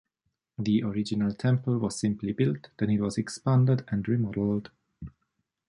[0.57, 4.71] The original temple was simply built, then it was expanded and remodeled.